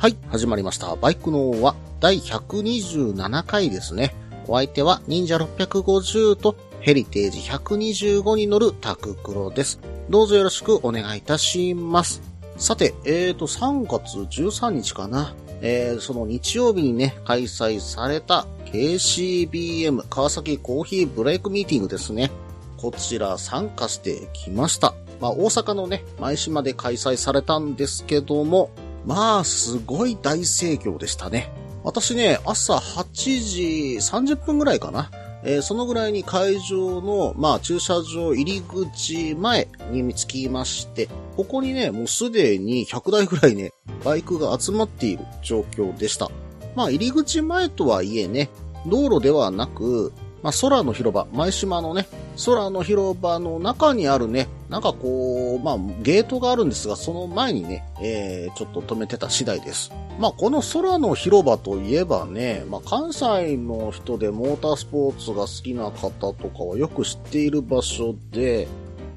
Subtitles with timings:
[0.00, 0.96] はい、始まりました。
[0.96, 4.14] バイクの王は第127回ですね。
[4.48, 9.78] お相手は忍者650とヘリテージ125に乗るタククロです。
[10.08, 12.22] どうぞよろしくお願いいたします。
[12.56, 15.34] さて、えーと、3月13日かな。
[15.60, 22.30] えー、その日曜日にね、開催された KCBM 川崎コーヒーブレイクミーティングですね。
[22.78, 24.94] こちら参加してきました。
[25.20, 28.70] まあ、大阪のね、舞島で開催されたんですけども、
[29.06, 31.50] まあ、すごい大盛況でしたね。
[31.82, 35.10] 私ね、朝8時30分ぐらいかな。
[35.42, 43.72] えーそのぐらいに会場の、まあ、駐車場入り口前に見つきまして、ここにね、もうすでに100台ぐらいね、
[44.04, 46.30] バイクが集まっている状況でした。
[46.76, 48.50] まあ、入り口前とはいえね、
[48.86, 52.06] 道路ではなく、まあ、空の広場、舞島のね、
[52.44, 59.92] 空の広場の中にあるね、なんかこう、まあ、ゲートがあるんですが、その前にね、えー、ちょっと止めてた次第です。
[60.20, 68.68] まあ、この空の広場といえばね、まあ、関西の人でモータースポーツが好きな方とかはよく知っている場所で、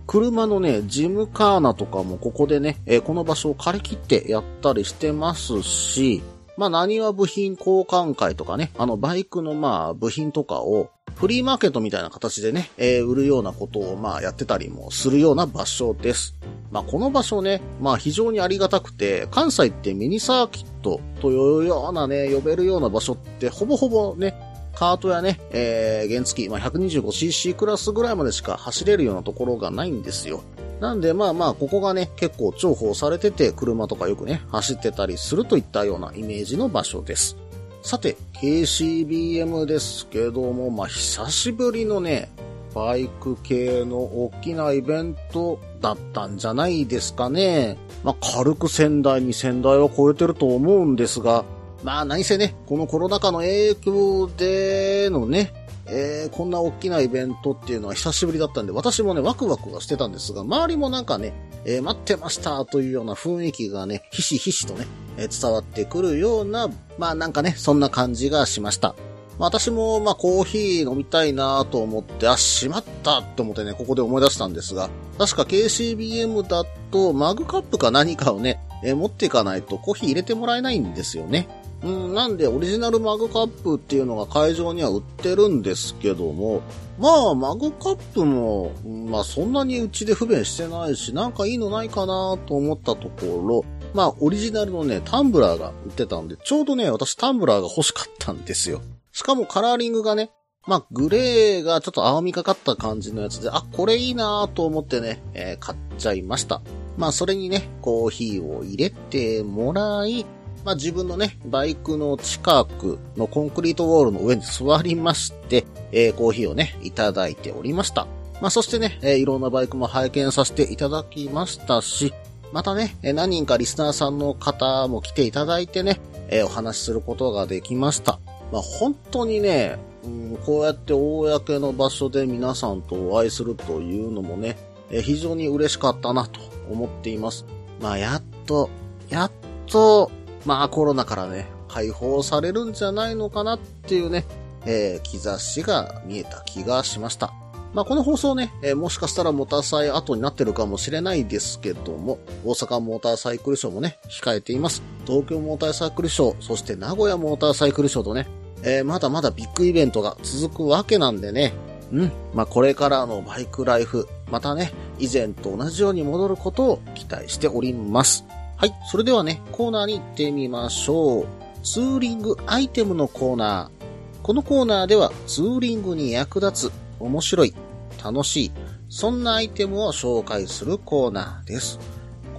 [0.08, 6.24] 車のね、ジムカーナとかもここでね、えーこの場所を借り切ってやったりしてますし、
[6.58, 16.36] まあ何は部品交換会とかね、あのバイクのまあ部品とかをフリーマーケットみたいな形でね、えー売るようなことをまあやってたりもするような場所です。
[16.72, 24.36] まあこの場所ね、まあ非常にありがたくて、関西ってミニサーキットというようなね、呼べるような場所ってほぼほぼね、
[24.76, 30.44] カートやね、えー、原付き、まあ、125cc クラスぐらいまでしか走れるようなところがないんですよ。
[30.80, 37.38] なんで、まあまあ、ここがね、結構重宝されてて、車とかよくね、走ってたりするといったようなイメージの場所です。
[37.82, 42.30] さて、KCBM ですけども、まあ、久しぶりのね、
[42.74, 47.78] バイク系の大きなイベントだったんじゃないですかね。
[48.04, 51.46] まあ、軽く仙台に仙台は超えてると思うんですが、
[51.84, 55.54] まあ何せね、このコロナ禍の影響でのね、
[55.96, 61.34] えー、こんな大きなイベントっていうのは久しぶりだったんで、私もね、ワクワクはしてたんですが、周りもなんかね、
[61.66, 64.88] えー待ってましたというような雰囲気がね、ひしひしとね、
[65.18, 66.68] えー伝わってくるような、
[66.98, 68.96] まあなんかね、そんな感じがしました。
[69.38, 74.90] まあ私も、まあコーヒー飲みたいなと思って、あ、しまったと思ってね、ここで思い出したんですが、
[75.20, 81.48] 確か KCBM だとマグカップか何かをね、え持っていかないとコーヒー入れてもらえないんですよね。
[81.84, 86.62] うん、なんでオリジナルマグカップっていうのが会場には売ってるんですけども、
[86.98, 88.72] まあマグカップも、
[89.10, 98.82] まあそんなにうちで不便してないし、なんかいいのないかなと思ったところ、まあオリジナルのね、タンブラーが売ってたんで、ちょうどね、私タンブラーが欲しかったんですよ。
[99.12, 100.32] しかもカラーリングがね、
[100.66, 106.62] まあ、グレーがちょっと青みがかった感じのやつで、あ、これいいなと思ってね、えー買っちゃいました。
[106.98, 110.26] まあ、それにね、コーヒーを入れてもらい、
[110.64, 118.08] まあ、自分のね、バイクの近くのコンクリートウォールの上に座りまして、えーコーヒーをね、いただいておりました。
[118.42, 122.14] まあ、そしてね、えーいろんなバイクも拝見させていただきましたし、
[122.54, 128.20] またね、何人かリスナーさんの方も来ていただいてね、えーお話しすることができました。
[128.52, 134.58] まあ、本当にね、うん、こうやって公の場所で皆さんとお会いするというのもね、
[134.92, 136.40] えー非常に嬉しかったなと
[136.72, 137.46] 思っています。
[137.82, 138.70] まあ、やっと、
[139.10, 139.32] やっ
[139.68, 140.10] と、
[140.46, 144.26] まあ、コロナからね、解放されるんじゃないのかなっていうね、
[144.66, 147.34] えー兆しが見えた気がしました。
[147.74, 154.84] まあ、この放送ね、えーもしかしたらモーターサイ後になってるかもしれないですけども、大阪モーターサイクルショーもね、控えています。
[155.06, 158.28] 東京モーターサイクルショー、そして名古屋モーターサイクルショーとね、
[158.64, 161.54] えーまだまだビッグイベントが続くわけなんでね、
[161.92, 168.26] うん、まあ、これからのバイクライフ、またね、以前と同じように戻ることを期待しております。
[168.64, 171.28] はい、それではね、コーナーに行ってみましょう。
[171.64, 174.22] ツーリングアイテムのコーナー。
[174.22, 177.54] このコーナーではツーリングに役立つ、面白い、
[178.02, 178.52] 楽しい、
[178.88, 181.78] そんなアイテムを紹介するコーナーです。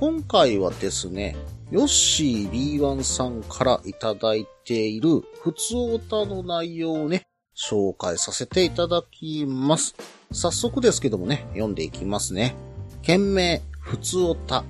[0.01, 1.37] 今回はですね、
[1.71, 9.95] ヨッシー B1 さんからいただいている普通オタの内容をね、紹介させていただきます。
[10.33, 12.55] 早速ですけどもね、読んでいきますね。
[13.03, 14.65] 件名、普通オタ。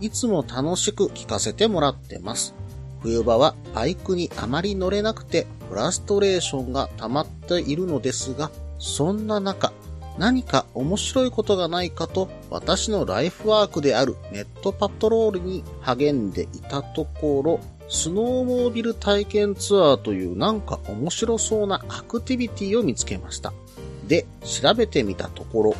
[0.00, 2.54] いつも楽しく聞かせてもらってます。
[3.00, 9.72] 冬場はバイクにあまり乗れなくてフラストレーションが溜まっているのですが、そんな中、
[10.18, 23.52] 何か面白いことがないかと私のライフワークであるネットパトロールに励んでいたところ、スノーモービル体験ツアーというなんか面白そうなアクティビティを見つけました。
[24.06, 25.74] で、調べてみたところ、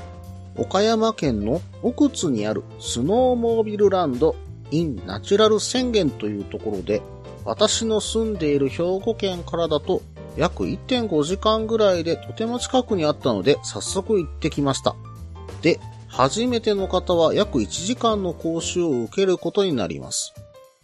[0.56, 4.36] 岡山県の奥津にあるスノーモービルランド
[4.70, 7.02] in ナチュラル宣言というところで、
[7.44, 10.02] 私の住んでいる兵庫県からだと
[10.36, 14.96] 約1.5時間ぐらいでとても近くにあったので早速行ってきました。
[15.62, 20.32] で、初めての方は約1時間の講習を受けることになります。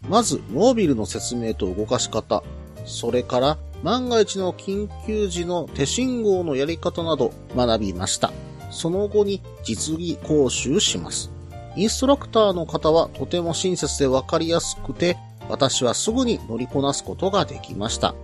[0.09, 2.43] まず、モービルの説明と動かし方、
[2.85, 8.31] それから万が一の緊急時の手信号のやり方など学びました。
[8.71, 11.31] その後に実技講習します。
[11.75, 15.17] インストラクターの方はとても親切でわかりやすくて、
[15.49, 18.15] 私はすぐに乗りこなすことができました。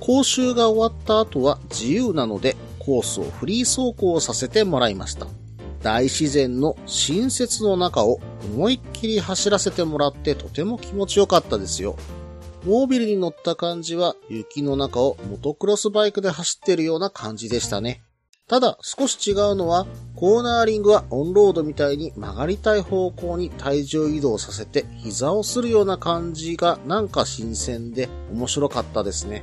[0.00, 5.26] 講習が終わった後は自由なので、コースをフリー走行させてもらいました。
[5.82, 11.96] 大自然の新雪の中を思いっきり走らせてもらってとても気持ちよかったですよ。
[12.64, 18.02] モービルに乗った感じは雪の中をモトクロスバイクで走ってるような感じでしたね。
[18.48, 29.42] ただ少し違うのはコーナーリングはオンロードみたいに曲がりたい方向に体重移動させて膝をするような感じがなんか新鮮で面白かったですね。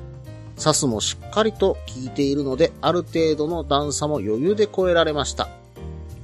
[0.58, 5.50] サスもしっかりと効いているのである程度の段差も余裕で超えられました。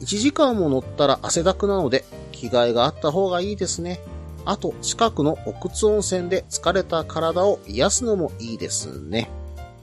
[0.01, 3.99] 1時間も乗ったら汗だくなので着替えがあった方がいいですね。
[4.43, 9.31] あと近くの奥津温泉で疲れた体を癒すのもいいですね。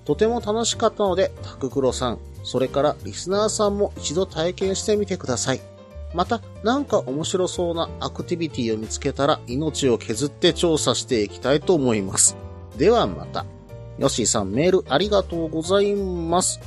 [0.04, 5.60] とても楽しかったので、タククロさん、それからリスナーさんも一度体験してみてください。
[6.14, 12.36] また、なんか面白そうなアクティビティを見つけたら命を削って調査していきたいと思います。
[12.76, 13.46] ではまた。
[13.98, 16.60] ヨッシーさんメールありがとうございます。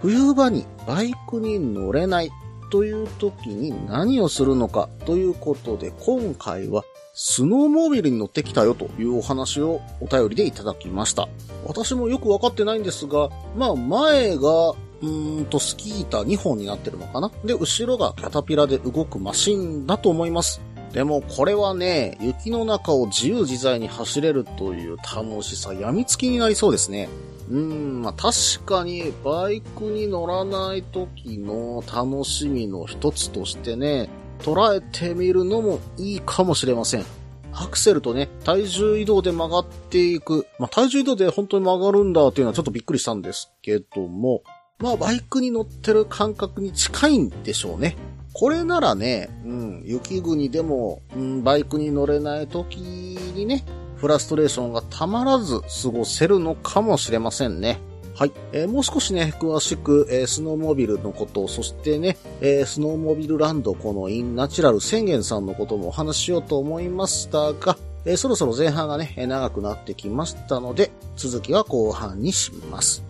[0.00, 2.30] 冬場にバイクに乗れない
[2.70, 11.28] という時に何をするのかということで今回はスノーモービルに乗ってきたよというお話をお便りでいただきました。
[11.66, 17.30] 私もよくわかってないんですが、まあ前がうんと、スキー板2本になってるのかな？
[17.44, 20.60] で、後ろがキャタピラで動くマシンだと思います。
[20.92, 27.08] でもこれはね、雪の中を自由自在に走れるという楽しさ、病みつきになりそうですね。
[27.48, 34.08] うーん、まあ確かにバイクに乗らない時の楽しみの一つとしてね、
[34.40, 37.04] 捉えてみるのもいいかもしれません。
[37.52, 40.46] アクセルとね、体重移動で曲がっていく。
[40.58, 44.42] まあ、体重移動で本当に曲がるんだっていうのはちょっとびっくりしたんですけども、
[44.80, 47.96] まあ、バイクに乗ってる感覚に近いんでしょうね。
[48.32, 53.64] これならね、うん、雪国でも、うん、バイクに乗れない時にね、
[53.96, 57.78] フラストレーションがたまらず過ごせるのかもしれませんね。
[58.14, 58.32] はい。
[58.52, 73.09] えー、もう少しね、詳しく、えー、スノーモービルのこと、そしてね、えー、スノーモービルランド、このインナチュラル宣言さんのこともお話ししようと思いましたが、えそろそろ前半がね、長くなってきましたので、続きは後半にします。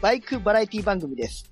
[0.00, 1.50] バイクバラエティ番組です。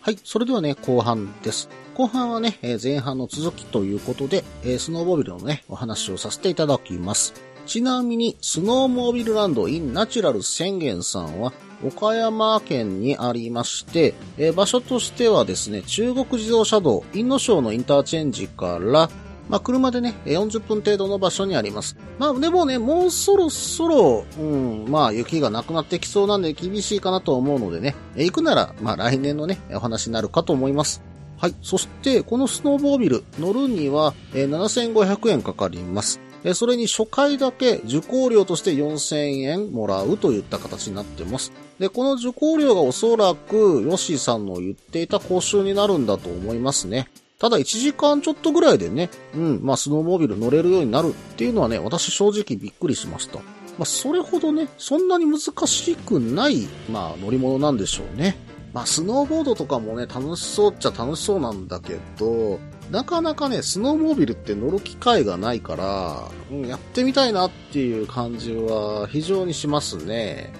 [0.00, 0.18] はい。
[0.24, 1.68] それではね、後半です。
[1.94, 7.34] 後半はね、えー、前半の続きということで、えー、スノーモービルのね、お話をさせていただきます。
[7.66, 11.52] ちなみに、スノーモービルランド in ナチュラル宣言さんは、
[11.84, 19.08] 岡山県にありまして、えー、場所としてはですね、中国自動車道、インノ省のインターチェンジから、
[19.48, 21.96] まあ、車でね、40分程度の場所にあります。
[22.18, 31.02] まあ、でもね、もうそろそろ、うん、まあ、雪がなくなってきそうなんで厳しいかなと思うのでね、行くなら、まあ、来年のね、お話になるかと思います。
[31.36, 31.54] はい。
[31.62, 36.20] そして、このスノーボービル、乗るには、え7500円かかります。
[36.54, 41.52] それに初回だけ受講料として4000円もらうといった形になってます。
[41.80, 47.08] で、この受講料がおそらくヨッシーさんの言っていた講習になるんだと思いますね。
[47.38, 53.38] ただ1時間ちょっとぐらいでね、うん、まあスノーモービル乗れるようになるっていうのはね、私正直びっくりしました。
[53.38, 58.36] まあ、それほどね、そんなに難しくない、まあ、乗り物なんでしょうね。
[58.74, 62.60] まあ、スノーボードとかもね、楽しそうっちゃ楽しそうなんだけど、
[62.90, 70.52] なかなかね、スノーモービルって乗る機会がないから、うん、やってみたいなっていう感じは非常にしますね。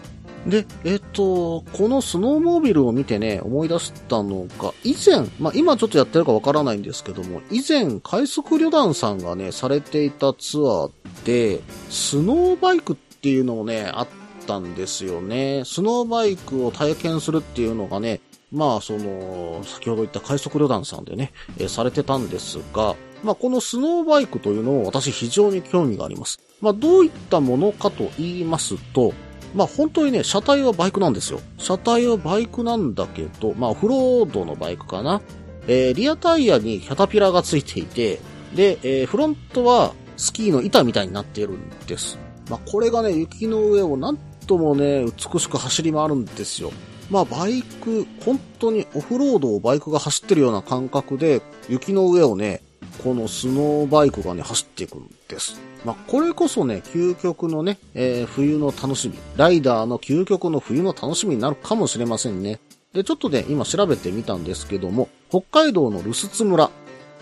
[0.46, 10.90] で、えっ、と、このスノーモービルを見てね、思い出したのが、以前、まあ、今ちょっとやってるかわからないんですけども、以前、快速旅団さんがね、されていたツアー
[11.24, 14.08] で、スノーバイクっていうのもね、あっ
[14.46, 15.62] たんですよね。
[15.66, 18.20] スノーバイクを体験するっていうのがね、
[18.50, 26.40] まあ、その、先ほど言った快速旅団さんでね、えーされてたんですが、まあ、このスノーバイクというのを私非常に興味があります。
[26.62, 29.12] まあ、どういったものかと言いますと、
[29.54, 31.40] まあ、本当にね、車体はバイクなんですよ。
[31.58, 35.20] 車体はバイクなんだけど、まあ、オフロードのバイクかな。
[35.66, 38.20] えーリアタイヤにキャタピラがついていて、
[38.54, 42.18] で、えーフロントはスキーの板みたいになっているんです。
[42.48, 46.72] まあ、これがね、雪の上をなんともね、美しく走り回るんですよ。
[47.10, 52.62] まあ、バイク、本当にオフロードをバイクが走ってるような感覚で、雪の上をね、
[53.02, 55.60] このスノーバイクがね、走っていくんです。
[55.84, 59.18] まあ、これこそね、究極のね、えー冬の楽しみ。
[59.36, 62.60] ライダーの究極の冬の楽しみになるかもしれませんね。
[62.92, 66.70] で、ちょっとね、今調べてみたんですけども、北海道の留寿都村。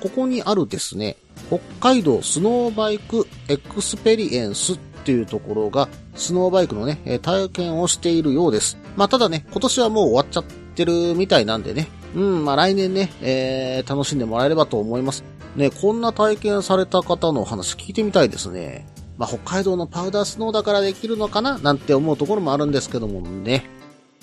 [0.00, 1.16] ここにあるですね、
[1.48, 8.78] 北海道スノーバイクエクスペリエンスっていうところが、スノーバイクのね、体験をしているようです。
[8.96, 15.24] まあ、ただね、今年はもう終わっちゃってるみたいなんでね、うん、まあ来年ね、えー、楽しんでもらえればと思います。
[15.56, 18.86] ね、こんな体験された方のお話聞いてみたいですね。
[19.16, 21.58] まあ、北海道のパウダースノーだからできるのかな？
[21.58, 23.64] なんて思うところもあるんですけどもね。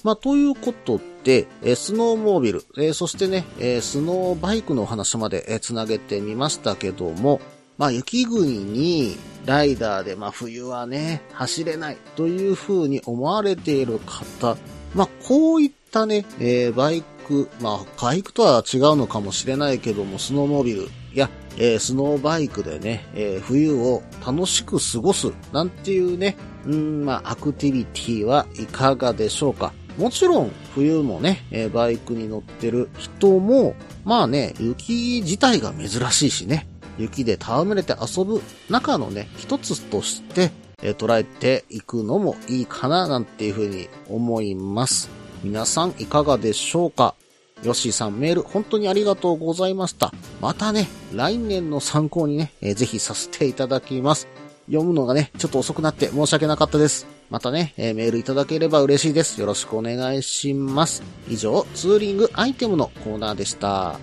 [0.03, 7.41] まあ、ということで、えースノーモービル、えーそしてね、えースノーバイクのお話まで、えーつなげてみましたけども、
[7.77, 14.55] まあ、雪国にライダーで、まあ、冬はね、走れないという風に思われている方、
[14.93, 29.73] まあ、こういったね、えーバイク、まあ、バイクとは違うのかもしれないけども、スノーモビルや、えースノーバイクでね、えー冬を楽しく過ごす、なんていうね、うん、まあ、アクティビティはいかがでしょうか。
[29.97, 36.67] もちろん、冬もね、えーバイクに乗ってる人も、まあね、雪自体が珍しいしね、
[36.97, 40.51] 雪で戯れて遊ぶ中のね、一つとして、
[40.81, 45.09] え捉えていくのもいいかな、なんていうふうに思います。
[45.43, 47.15] 皆さんいかがでしょうか？
[47.63, 50.13] ヨッシーさんメール本当にありがとうございました。
[50.41, 54.27] またね、来年の参考にね、えーぜひさせていただきます。
[54.67, 57.07] 読むのがね、ちょっと遅くなって申し訳なかったです。
[57.29, 59.39] またね、えーメールいただければ嬉しいです。
[59.39, 61.03] よろしくお願いします。
[61.29, 63.99] 以上、ツーリングアイテムのコーナーでした。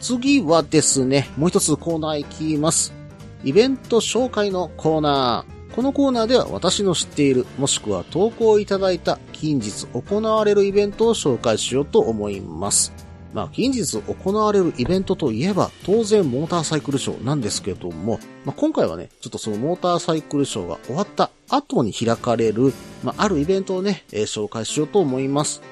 [0.00, 2.92] 次はですね、もう一つコーナー行きます。
[3.44, 5.59] イベント紹介のコーナー。
[5.74, 12.92] このコーナーでは私の知っている、もしくは投稿いただいた近日行われるイベントを紹介しようと思います。
[13.32, 22.72] まあ、近日行われるイベントといえば、当然モーターサイクルショーなんですけども、まあ、今回はね、ちょっとそのモーターサイクルショーが終わった後に開かれる、
[23.04, 25.62] まあ、あるイベントをね、えー紹介しようと思います。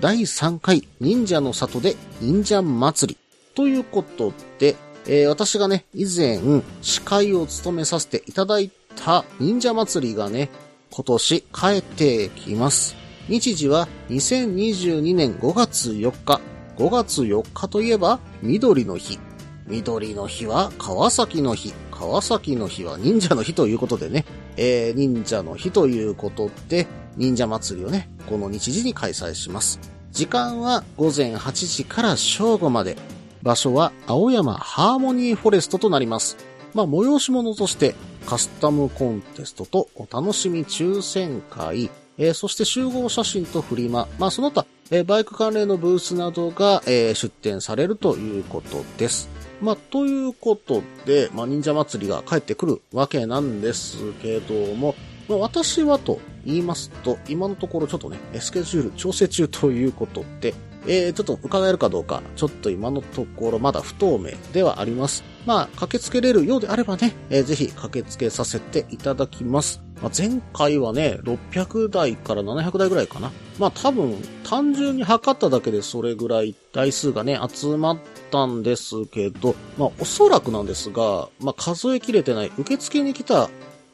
[0.00, 3.18] 第3回忍者の里で忍者祭り。
[3.54, 4.76] ということで、
[5.06, 6.40] えー私がね、以前、
[6.82, 10.50] 司会を務めさせていただいた忍者祭りがね、
[10.90, 12.96] 今年帰ってきます。
[13.28, 16.40] 日時は2022年5月4日。
[16.76, 19.18] 5月4日といえば、緑の日。
[19.66, 21.74] 緑の日は川崎の日。
[21.90, 24.24] 川崎の日は忍者の日ということでね、
[24.56, 26.86] えー忍者の日ということで、
[27.16, 29.80] 忍者祭りをね、この日時に開催します。
[30.12, 32.96] 時間は午前8時から正午まで。
[33.42, 36.36] 場所は青山ハーモニーフォレストとなります。
[36.74, 37.94] まあ、催し物として
[38.28, 49.30] カスタムコンテストとお楽しみ抽選会、えーそして集合写真とフリマ、まあ、その他、えーバイク関連のブースなどが、えー出展されるということです。
[49.62, 54.94] まあ、ということで、まあ、忍者祭りが帰ってくるわけなんですけども、
[55.26, 60.52] まあ、私はと言いますと、今のところちょっとね、スケジュール調整中ということで、
[60.86, 65.24] えー、ちょっと伺えるかどうか、ちょっと今のところまだ不透明ではあります。
[65.46, 69.80] まあ、駆けつけれるようであればね、えーぜひ駆けつけさせていただきます。
[70.02, 73.32] まあ、前回はね、600台から700台ぐらいかな。
[73.58, 77.98] まあ多分、単純に測っただけでそれぐらい台数がね、集まっ
[78.30, 83.50] たんですけど、まあおそらくなんですが、まあ数えきれてない、受付に来た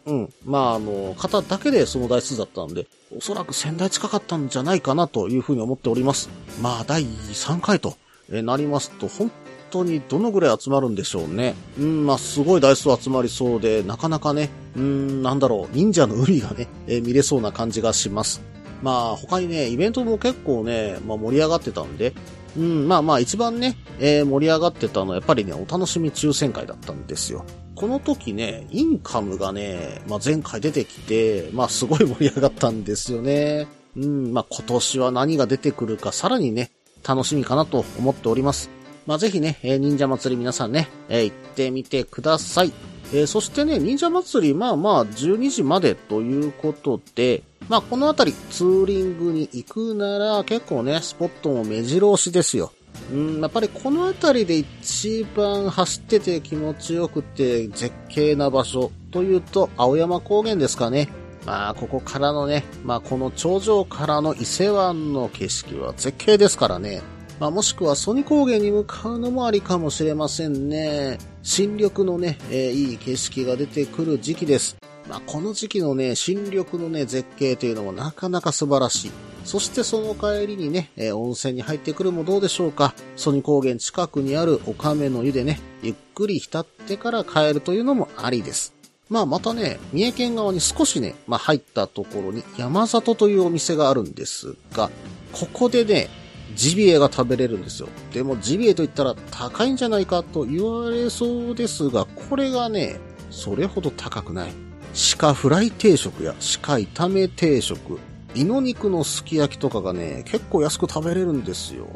[0.07, 0.33] うん。
[0.45, 6.29] まあ、あの、方だけでその台数だったんで、おそらく1000台近かったんじゃないかなというふうに思っております。
[6.61, 7.97] まあ、第3回と
[8.29, 9.31] なりますと、本
[9.71, 11.55] 当にどのぐらい集まるんでしょうね。
[11.79, 18.43] うん、まあ、すごい台数集まりそうで、なかなかね、うん、なんだろう、忍者の海がね、え見れそうな感じがします。
[18.83, 22.13] まあ、他にね、イベントも結構ね、まあ盛り上がってたんで、
[22.57, 27.45] うん、まあまあ一番ね、えー盛り上がってたのはやっぱりね、お楽しみ抽選会だったんですよ。
[27.75, 33.67] この時ね、インカムがね、まあ前回出てきて、まあすごい盛り上がったんですよね。
[33.97, 36.71] うん、まあ今年は何が出てくるかさらにね、
[37.07, 38.71] 楽しみかなと思っております。
[39.07, 42.73] まあぜひね、えー忍者祭り皆さんね、えー行ってみてください。
[43.13, 52.73] えーそしてね、忍者祭り、まあまあ12時までということで、まあこのあたりツーリングに行くなら結構ね、スポットも目白押しですよ。
[53.13, 61.09] うん、やっぱりこのあたりで一番走ってて気持ちよくて絶景な場所というと青山高原ですかね。
[61.45, 67.03] まあここからのね、まあこの頂上からの伊勢湾の景色は絶景ですからね。
[67.39, 71.19] まあもしくはソニ高原に向かうのもありかもしれませんね。
[71.43, 74.77] 新緑のね、えーいい景色が出てくる時期です。
[75.09, 79.11] まあこの時期のね、新緑のね、絶景というのもなかなか素晴らしい。
[79.45, 82.95] そしてその帰りにね、えー温泉に入ってくるもどうでしょうか。
[83.17, 88.75] ソニ高原近くにあるお亀の湯でね、ゆっくり浸ってから帰るというのもありです。
[89.11, 94.91] まあまたね、三重県側に少しね、まあ入ったところに山里というお店があるんですが、
[95.33, 96.09] ここでね、
[96.57, 97.89] ジビエが食べれるんですよ。
[98.13, 102.99] でもジビエと言ったら高いんじゃないかと言われそうですが、これがね、
[103.31, 104.53] それほど高くない。
[104.95, 107.99] 鹿フライ定食や鹿炒め定食、
[108.37, 111.89] 胃の肉のすき焼きとかがね、結構安く食べれるんですよ。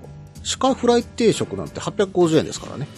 [0.58, 2.88] 鹿フライ定食なんて850円ですからね。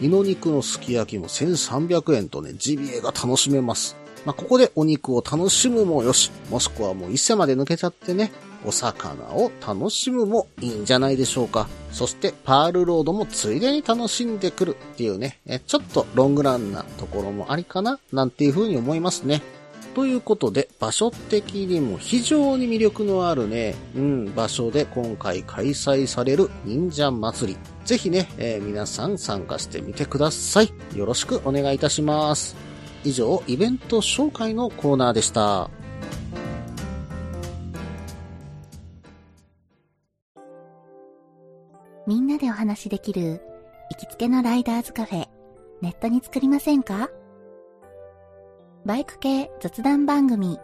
[0.00, 3.96] 胃の肉のすき焼きも1300円とね、ジビエが楽しめます。
[4.24, 8.30] まあ、ここでお肉を楽しむもよし、もしくはもう伊勢まで抜けちゃってね、
[8.64, 11.68] お魚を楽しむもいいんじゃないでしょうか。
[11.92, 19.42] そして、パールロードもついでに楽しんでくるっていうね、ちょっとロングランなところもありかな、なんていう風に思いますね。
[19.98, 27.58] ということで、場所的にも非常に魅力のあるね、うん、場所で今回開催される忍者祭り。
[27.84, 30.72] ぜひね、えー皆さん参加してみてください。
[30.94, 32.54] よろしくお願いいたします。
[33.02, 35.68] 以上、イベント紹介のコーナーでした。
[42.06, 43.40] みんなでお話しできる
[43.90, 45.28] 行きつけのライダーズカフェ、
[45.82, 47.10] ネットに作りませんか？
[48.86, 50.58] バイク系雑談番組、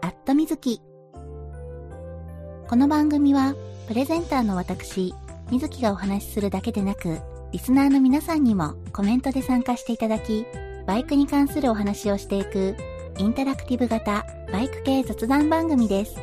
[0.00, 0.80] アットみずき。
[2.68, 3.54] この番組は、
[3.88, 5.12] プレゼンターの私、
[5.50, 7.20] みずきがお話しするだけでなく、
[7.52, 10.46] リスナーの皆さんにもコメントで参加していただき、
[10.86, 12.76] バイクに関するお話をしていく、
[13.18, 16.16] インタラクティブ型バイク系雑談番組です。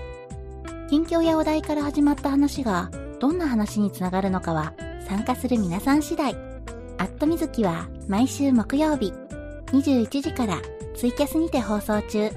[0.90, 4.74] 近況やお題から始まった話が、どんな話につながるのかは
[5.08, 6.34] 参加する皆さん次第。
[6.98, 9.14] アットみずきは毎週木曜日
[9.68, 10.62] 21時から
[10.96, 12.32] ツイキャスにて放送中。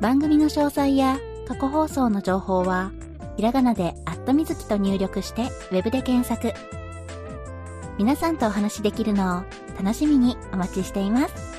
[0.00, 2.90] 番組の詳細や過去放送の情報は
[3.36, 6.54] ひらがなでアットみずきと入力して web で検索。
[7.98, 9.42] 皆さんとお話しできるのを
[9.78, 11.51] 楽しみにお待ちしています。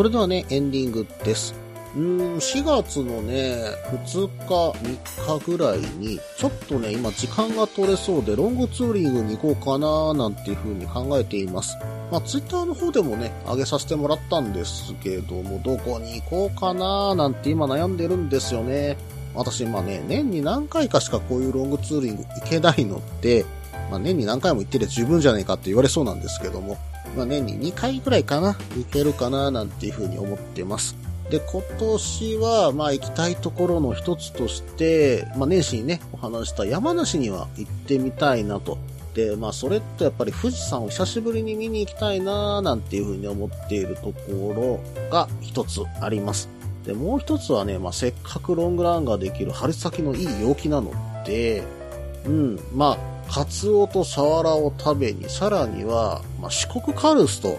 [0.00, 1.54] それではね、エンディングです。
[1.94, 3.62] うーん、4月のね、
[4.06, 11.76] 2日、3日ぐらいに、ちょっとね、今時間が取れそうで、ロングツーリングに行こうかななんていう風に考えています。
[12.10, 18.96] まあ、ツイッターの方でもね、上げさせてもらったんですけども、どこに行こうかななんて今悩んでるんですよね。
[19.34, 23.44] 私今ね、年に何回かしかこういうロングツーリング行けないのって、
[23.90, 26.78] まあ、年に何回も行ってりゃ十分じゃねえかって言われそうなんですけども、
[27.16, 30.96] まあ、年に2回ぐらいかな、行けるかな、なんていうふうに思ってます。
[31.30, 38.78] で、今年は、まあ行きたいところの一つとして、まあ年始にね、お話した山梨には行ってみたいなと。
[39.14, 46.48] で、まあそれってやっぱり富士山を久しぶりに見に行きたいな、なんていうふうに思っているところが一つあります。
[46.84, 50.92] で、もう一つはね、まあせっかくロングランができる春先のいい陽気なの
[51.24, 51.62] で、
[52.26, 57.58] うん、まあ、カツオとサワラを食べに、さらには、まあ、四国カルスト。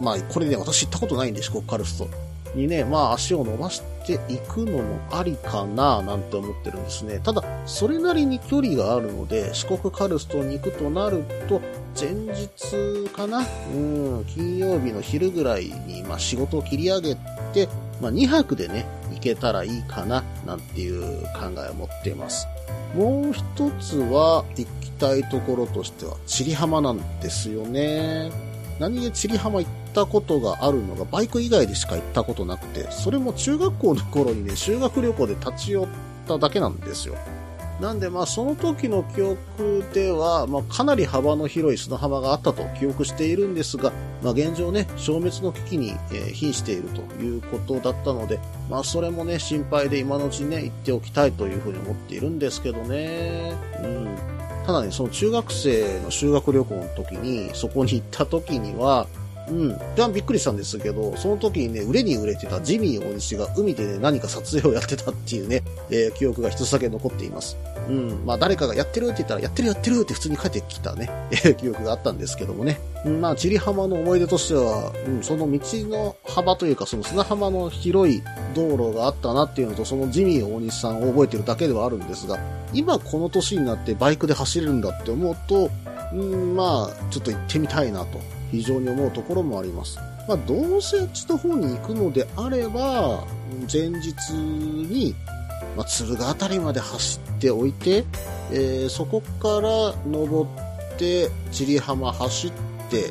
[0.00, 2.08] まあ、これね、私行ったことないんで、四国カルスト。
[2.56, 7.20] にね、まあ、足を伸ばしていくのもありかな、なんて思ってるんですね。
[7.22, 11.60] ただ、それなりに距離があるので、四国カルストに行くとなると、
[11.98, 13.46] 前日かな？
[13.74, 17.14] うん、金曜日の昼ぐらいに、まあ、仕事を切り上げ
[17.54, 17.68] て、
[18.00, 22.48] まあ、2泊でね、行けたらいいかな、なんていう考えを持っています。
[22.94, 28.30] もう一つは行きたいところとしては、チリ浜なんですよね。
[28.78, 35.86] 何でチリ浜行ったことがあるのがバイク以外でしか行ったことなくて、それも中学校の頃にね、修学旅行で立ち寄っ
[36.26, 37.16] ただけなんですよ。
[37.82, 43.92] なんでまあその時の記憶では、まあかなり幅の広い砂浜があったと記憶しているんですが、
[44.22, 48.38] まあ現状ね、消滅の危機に、えー瀕しているということだったので、
[48.70, 53.52] まあそれもね、心配で今のうちにね、行っておきたいというふうに思っているんですけどね。
[53.82, 54.16] うん。
[54.64, 59.08] ただね、その中学生の修学旅行の時に、そこに行った時には、
[59.48, 59.72] うん。
[59.72, 67.56] 若干びっくりしたんですけど、その時にね、売れに売れてたジミー大西が海でね、何か撮影をやってたっていうね、えー記憶が一つだけ残っています。
[67.88, 68.22] うん。
[68.24, 72.78] まあ誰かがやってるって言ったら、やってるやってるって普通に帰ってきたね、えー記憶があったんですけどもね。
[73.04, 78.22] うんまあ、チリ浜の思い出としては、うん、その道の幅というか、その砂浜の広い
[78.54, 82.38] 道路があったなっていうのと、そのジミー大西さんを覚えてるだけではあるんですが、
[82.72, 85.70] 今この年になってバイクで走れるんだって思うと、
[86.12, 88.20] うん、まあ、ちょっと行ってみたいなと、
[88.52, 89.98] 非常に思うところもあります。
[90.28, 93.24] まあ、どうせあっちの方に行くのであれば、
[93.72, 95.14] 前日に、
[95.76, 98.04] まあ、鶴ヶあたりまで走っておいて、
[98.52, 102.52] えーそこから登って、千里浜走っ
[102.90, 103.10] て、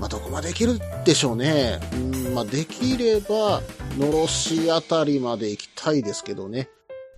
[0.00, 1.78] まあ、どこまで行けるでしょうね。
[1.92, 1.96] う
[2.30, 3.62] ん、まあ、できれば、
[3.98, 6.68] のろしあたりまで行きたいですけどね。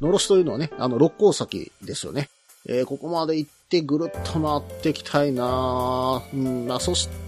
[0.01, 2.29] のろしというのはね、あの、六甲崎ですよね。
[2.69, 7.28] えーここまで行ってぐるっと回ってきたいなうん、まあ、そして、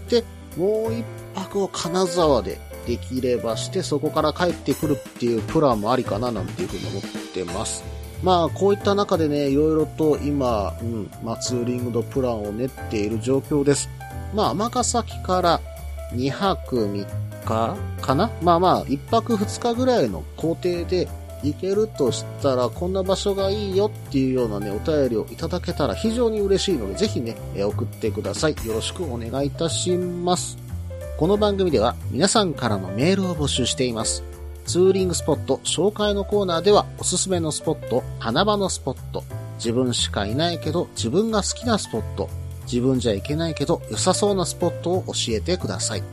[0.57, 7.01] もう一泊を金沢でできればして、そこから帰ってくるっていうプランもありかななんていうふうに思っ
[7.33, 7.83] てます。
[8.23, 13.89] まあ、こういった中でね、いろいろと今、うん、まあ、ツーリングのプランを練っている状況です。
[14.33, 15.59] まあ、尼崎から
[16.13, 17.05] 2泊3
[17.45, 18.29] 日かな？
[18.41, 21.07] まあまあ、1泊2日ぐらいの工程で
[21.43, 28.55] 行けるとしたら、こんな場所がいいよっていうようなね、お便りをいただけたら非常に嬉しいので、ぜひね、送ってください。
[28.65, 30.57] よろしくお願いいたします。
[31.17, 34.23] この番組では皆さんからのメールを募集しています。
[34.65, 39.23] ツーリングスポット紹介のコーナーではおすすめのスポット、花場のスポット、
[39.57, 42.27] 自分しかいないけど自分が好きなスポット、
[42.63, 46.03] 自分じゃいけないけど良さそうなスポットを教えてください。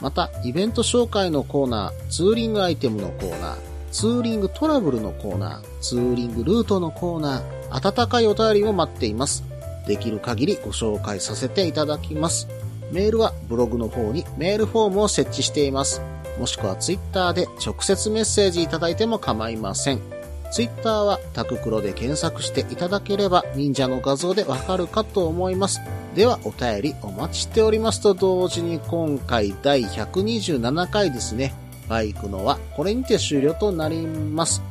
[0.00, 9.44] また、イベント紹介のコーナー、ツーリングアイテムのコーナー、ツーリングトラブルのコーナー、ツーリングルートのコーナー、温かいお便りも待っています。
[9.86, 12.48] できる限りご紹介させていただきます。
[12.90, 16.00] メールはブログの方にメールフォームを設置しています。
[16.38, 20.00] もしくはツイッターで直接メッセージいただいても構いません。
[20.50, 25.80] ツイッターはタククロで検索していただければ忍者の画像でわかるかと思います。
[26.14, 31.61] ではお便りお待ちしておりますと同時に今回第127回ですね。
[31.88, 34.62] バイクのはこれにて終了となります。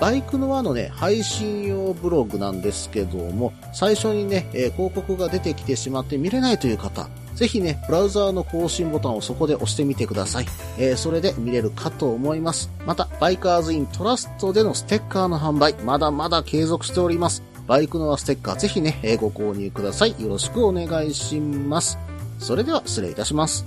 [0.00, 10.46] バイクの輪のね、配信用ブログなんですけども、最初にね、えー広告が出てきてしまって見れないという方、ぜひね、ブラウザーの更新ボタンをそこで押してみてください。
[10.78, 12.70] えーそれで見れるかと思います。
[12.84, 17.42] また、バイカーズイントラストでのステッカーの販売、まだまだ継続しております。
[17.66, 20.14] バイクの輪ステッカーぜひね、えご購入ください。
[20.20, 21.98] よろしくお願いします。
[22.38, 23.64] それでは失礼いたします。